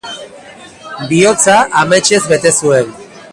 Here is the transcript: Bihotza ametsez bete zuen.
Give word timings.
Bihotza 1.11 1.57
ametsez 1.83 2.23
bete 2.33 2.55
zuen. 2.65 2.91